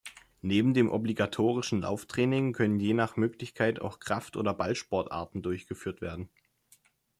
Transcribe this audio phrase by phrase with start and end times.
[0.41, 6.27] Neben dem obligatorischen Lauftraining können je nach Möglichkeit auch Kraft- oder Ballsportarten durchgeführt werden.